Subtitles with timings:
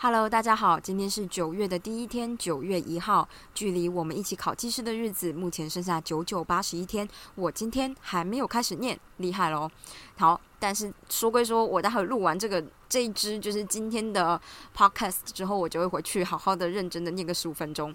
[0.00, 7.08] Hello，大家好，今天是九月的第一天，九月一号，距离我们一起考技师的日子，目前剩下九九八十一天。
[7.34, 9.70] 我今天还没有开始念，厉害喽！
[10.18, 14.38] 好，但是说归说，我待会录完这个这一支就是今天的
[14.76, 17.94] Podcast 之后，我就会回去好好的认真的念个十五分钟。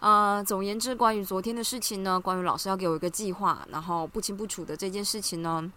[0.00, 5.72] 呃，总而言之，关于昨天的事情呢，关于老师要给我一个计划，然后不清不楚的这件事情呢。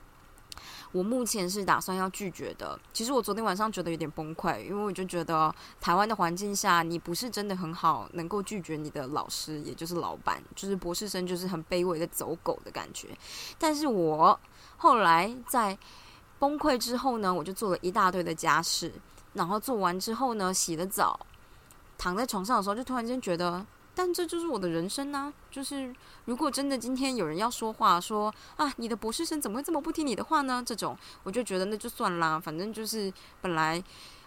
[0.92, 2.78] 我目前是打算要拒绝的。
[2.92, 13.08] 其实我昨天晚上觉得有点崩溃，因为我就觉得台湾的环境下，你不是真的很好能够拒绝你的老师，也就是老板，就是博士生，就是很卑微的走狗的感觉。
[13.58, 14.38] 但是我
[14.76, 15.76] 后来在
[16.38, 18.94] 崩溃之后呢，我就做了一大堆的家事，
[19.34, 21.18] 然后做完之后呢，洗了澡，
[21.98, 23.66] 躺在床上的时候，就突然间觉得。
[23.94, 25.34] 但这就是我的人生呢。
[25.50, 25.94] 就是
[26.26, 30.64] 如果真的今天有人要说话，说啊，你的博士生怎么会这么不听你的话呢？
[30.66, 33.84] 这种我就觉得那就算啦，反正就是本来，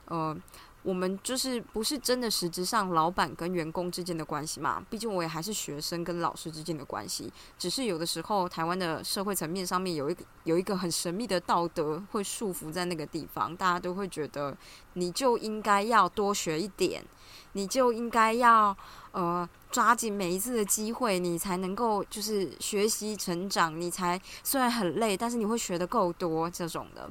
[0.06, 0.36] 呃。
[0.84, 4.84] 我们就是不是真的实质上老板跟员工之间的关系嘛？
[4.90, 7.32] 毕竟我也还是学生跟老师之间的关系。
[7.58, 14.54] 只是有的时候台湾的社会层面上面有一个有一个很神秘的道德会束缚在那个地方，大家都会觉得
[14.92, 17.02] 你就应该要多学一点，
[17.52, 18.76] 你就应该要
[19.12, 27.10] 呃抓紧每一次的机会，你才能够就是学习成长，你才虽然很累，但是你会学的够多这种的，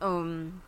[0.00, 0.58] 嗯。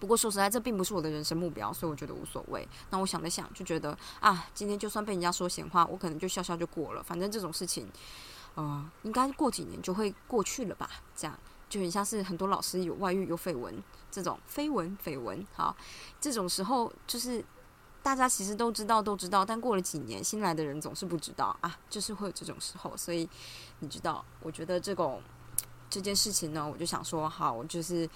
[0.00, 2.66] 不过说实在，这并不是我的人生目标，所以我觉得无所谓。
[2.90, 7.02] 那我想了想，就觉得啊，今天就算被人家说闲话，我可能就笑笑就过了。
[7.02, 7.90] 反正这种事情，
[8.54, 10.88] 呃，应该过几年就会过去了吧？
[11.16, 11.36] 这样
[11.68, 13.74] 就很像是很多老师有外遇有绯闻
[14.10, 15.44] 这种绯闻绯闻。
[15.52, 15.76] 好，
[16.20, 17.44] 这种时候就是
[18.00, 22.96] 大家其实都知道都知道，但过了几年，新来的人总是不知道啊，就是会有这种时候。
[22.96, 23.28] 所以
[23.80, 25.20] 你知道，我觉得这种
[25.90, 28.08] 这件事情呢，我就想说，好，我就是。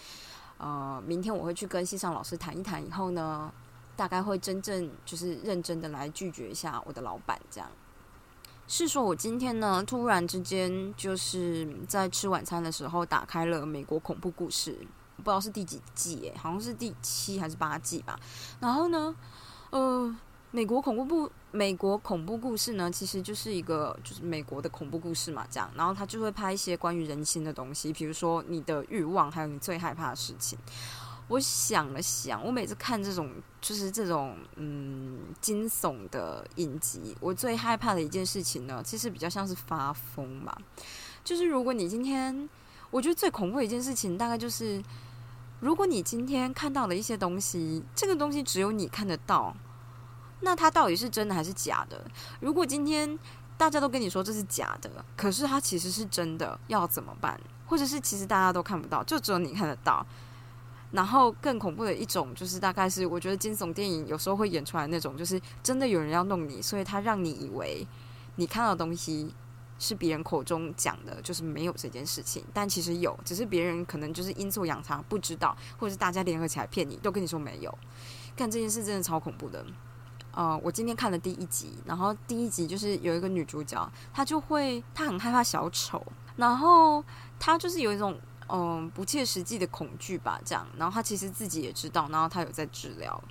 [0.62, 3.52] 呃，明天我会去跟线上老师谈一谈，以后呢，
[3.96, 7.36] 大概会真正就是认真的来拒绝一下我的老板。
[7.50, 7.68] 这样
[8.68, 14.78] 是说，我今天呢，突然之间就是在吃晚餐的时候打开了美国恐怖故事，
[15.16, 18.16] 不知道是第几季，诶，好像是第七还是八季吧。
[18.60, 19.14] 然后呢，
[19.70, 20.16] 呃。
[20.54, 30.58] 美国恐怖部，美国恐怖故事呢，其实就是一个就是美国的恐怖故事嘛，这样，然后他就会拍一些关于人心的东西，比如说你的欲望，还有你最害怕的事情。
[31.28, 33.30] 我想了想，我每次看这种
[33.62, 40.54] 就是这种嗯惊悚的影集，我最害怕的一件事情呢，其实比较像是发疯吧。
[41.24, 42.46] 就是如果你今天，
[42.90, 44.82] 我觉得最恐怖的一件事情，大概就是
[45.60, 49.56] 如果你今天看到了一些东西，这个东西只有你看得到。
[50.42, 52.04] 那它到底是真的还是假的？
[52.40, 53.18] 如果今天
[53.56, 57.40] 大家都跟你说这是假的，可是它其实是真的，要怎么办？
[57.66, 60.04] 或者是其实大家都看不到，就只有你看得到？
[60.90, 67.86] 然后更恐怖的一种就是，大概是我觉得惊悚电影有时候会演出来那种，就是真的有人要弄你，所以他让你以为
[68.36, 69.34] 你看到的东西
[69.78, 77.78] 是别人口中讲的，就是没有这件事情，但其实有，只是别人可能就是阴错阳差不知道，或者是大家联合起来骗你，都跟你说没有。
[78.36, 79.64] 干这件事真的超恐怖的。
[80.34, 86.02] 呃，我今天看了第一集，然后第一集就是有一个女主角，她就会她很害怕小丑，
[86.36, 87.04] 然后
[87.38, 93.22] 她就是有一种嗯不切实际的恐惧吧，这样，然后她其实自己也知道，然后她有在治疗，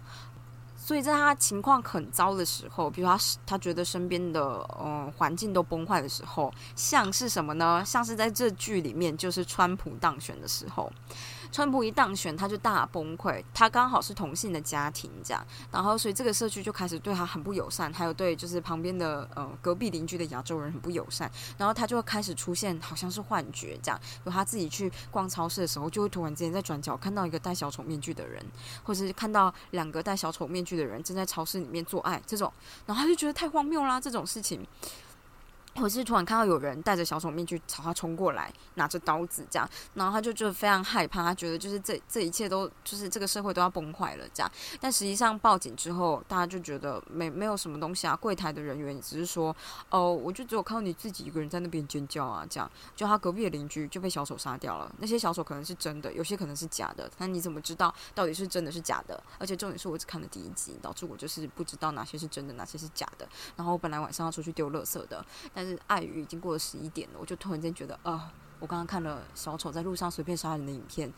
[0.78, 7.84] 所以在她情况很糟的时候，比如她她觉得身边的嗯环境都崩坏的时候，像是什么呢？
[7.84, 10.92] 像是在这剧里面，就是川普当选的时候。
[11.52, 13.44] 川普一当选，他就大崩溃。
[13.54, 21.30] 他刚好是同性的家庭，这样，然后所以这个社区就开始对他很不友善，还有对就是旁边的呃隔壁邻居的亚洲人很不友善。
[21.58, 28.44] 然后他就会开始出现好像是幻觉，这样，有他自己去逛超市的时候，就会突然之间在转角看到一个戴小丑面具的人，
[28.84, 32.52] 或者是看到两个戴小丑面具的人正在超市里面做爱这种，
[32.86, 34.66] 然后他就觉得太荒谬啦，这种事情。
[35.76, 44.52] 或是突然看到有人戴着小丑面具朝他冲过来，拿着刀子这样，然后他就觉得非常害怕，他觉得就是这这一切都就是这个社会都要崩坏了这样。
[44.80, 48.16] 但实际上报警之后，大家就觉得没没有什么东西啊。
[48.16, 49.56] 柜台的人员只是说，
[49.90, 52.70] 哦，我就只有看到你自己一个人在那边尖叫啊，这样。
[52.96, 54.94] 就他隔壁的邻居就被小丑杀掉了。
[55.00, 57.10] 那些小丑可能是真的，有些可能是假的。
[57.18, 59.22] 那你怎么知道到底是真的是假的？
[59.40, 63.28] 而且重点是我只看了第一集，导致我就是不知道哪些是真的，哪些是假的。
[63.56, 65.26] 然后我本来晚上要出去丢垃圾的。
[65.62, 71.14] 但是碍于已经过了十一点了，我就突然间觉得，啊，我刚刚看了小丑在路上随便杀人的影片，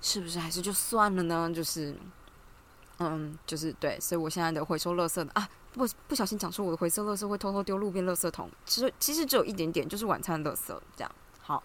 [0.00, 1.50] 是不是还是就算了呢？
[1.52, 1.96] 就是，
[3.00, 11.10] 嗯，就是对，所以我现在的回收垃圾的啊，不不小心讲出我的回收垃圾会偷偷丢路边垃圾桶，其实其实只有一点点，就是晚餐垃圾这样。
[11.40, 11.60] 好，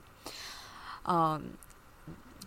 [1.03, 1.39] 嗯，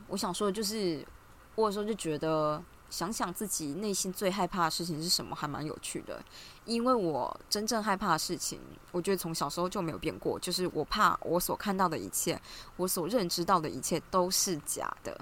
[0.08, 1.06] 我想说的就是，
[1.54, 2.60] 我有时候就觉得。
[2.90, 6.22] 想想自己内心最害怕的事情是什么，还蛮有趣的。
[6.64, 8.60] 因为我真正害怕的事情，
[8.92, 12.40] 我觉得从小时候就没有变过，就是我怕我所看到的一切，
[12.76, 15.18] 我所认知到的一切都是假的。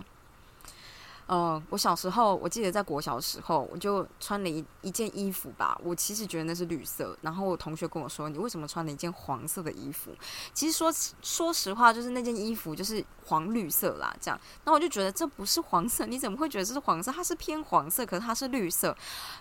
[1.29, 5.77] 嗯，我小时候，我记得在国小的时候，我就穿了一一件衣服吧。
[5.83, 10.13] 我其实觉得那是绿色，然后我同学跟我说：“你为什么穿了一件黄色的衣服？”
[10.55, 10.93] 其实说
[11.23, 14.41] 说实话，就是那件衣服就是黄绿色啦，这样。
[14.65, 17.11] 那我就觉得这不是黄色，你怎么会觉得这是黄色？
[17.11, 18.97] 它是偏黄色，可是它是绿色。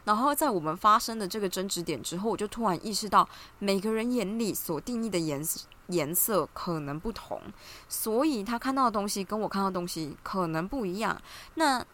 [0.05, 3.29] 然后在我们发生的这个争执点之后，我就突然意识到，
[3.59, 5.61] 每个人眼里所定义的颜色。
[5.87, 7.41] 颜色可能不同，
[7.87, 11.19] 所以他看到的东西跟我看到的东西可能不一样。
[11.55, 11.85] 那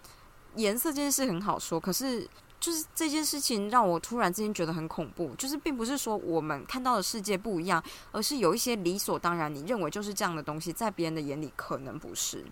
[0.56, 2.28] 颜色这件事很好说，可是
[2.60, 5.34] 就是这件事情让我突然之间觉得很恐怖。
[5.36, 12.46] 就是并不是说我们看到的世界不一样，而是有一些理所当然你认为就是这样的东西，在别人的眼里可能不是。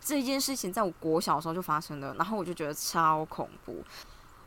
[0.00, 3.82] 这件事情在我国小的时候就发生了，然后我就觉得超恐怖。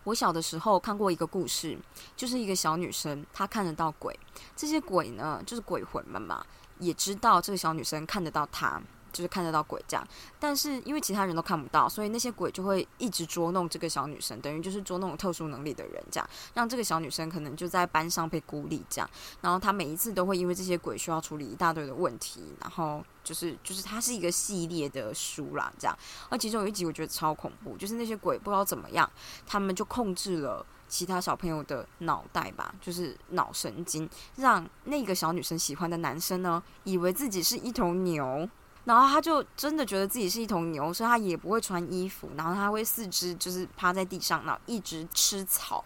[0.08, 1.78] 我小的时候看过一个故事，
[2.16, 4.18] 就是一个小女生，她看得到鬼。
[4.56, 6.46] 这些鬼呢，就是鬼魂们嘛，
[6.80, 8.82] 也知道这个小女生看得到她。
[9.18, 10.08] 就是看得到鬼这样，
[10.40, 19.10] 但是因为其他人都看不到，所以那些鬼就会一直捉弄这个小女生，等于就是捉弄特殊能力的人，这样让这个小女生可能就在班上被孤立这样。
[19.42, 25.98] 然后她每一次都会因为这些鬼需要处理一大堆的问题，然后就是就是它是一个系列的书啦，这样。
[26.30, 29.10] 而其中有一集我觉得超恐怖，就是那些鬼不知道怎么样，
[29.48, 38.48] 他们就控制了其他小朋友的脑袋吧，就是脑神经，让那个小女生喜欢的男生呢，以为自己是一头牛。
[38.88, 45.84] 然后他就真的觉得自己是一头牛，所以他也不会穿衣服，然后他会四肢就是趴在地上，然后一直吃草。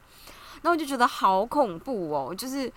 [0.61, 2.71] 然后我就觉得好恐怖哦，就是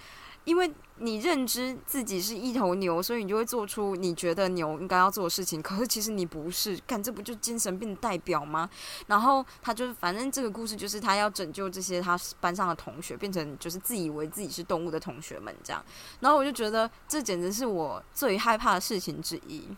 [0.44, 5.60] 因为你认知自己是一头牛，所以你就会做出你觉得牛应该要做的事情。
[5.60, 8.70] 可是其实你不是，看这不就精神病代表吗？
[9.06, 15.84] 然后他就反正这个故事就是他要拯救这些他班上的同学，变成就是自以为自己是动物的同学们这样。
[16.20, 19.68] 然后我就觉得这简直是我最害怕的事情之一。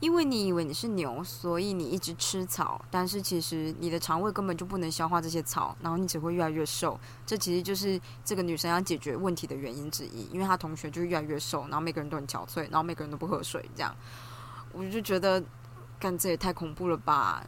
[0.00, 6.98] 因为你以为你是牛，所以你一直吃草，但是其实你的肠胃根本就不能消化这些草，然后你只会越来越瘦。
[7.26, 13.92] 这其实就是这个女生要解决问题的原因之一，因为她同学就越来越瘦，然后每个人都很憔悴，然后每个人都不喝水，这样，
[14.72, 15.42] 我就觉得，
[15.98, 17.44] 干这也太恐怖了吧！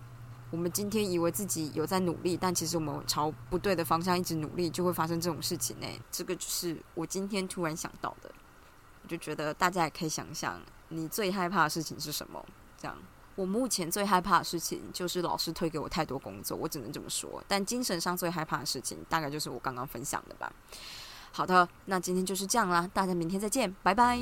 [0.50, 5.86] 我们今天以为自己有在努力，但其实我们朝不对的方向一直努力，就会发生这种事情呢。
[6.10, 8.28] 这个就是我今天突然想到的，
[9.04, 10.60] 我就觉得大家也可以想想。
[10.90, 12.44] 你最害怕的事情是什么？
[12.78, 12.96] 这样，
[13.36, 17.42] 我目前最害怕的事情就是老师推给我太多工作，我只能这么说。
[17.48, 20.52] 但精神上最害怕的事情，大概就是我刚刚分享的吧。
[21.32, 24.20] 好的，那今天就是这样啦，大家明天再见，拜拜。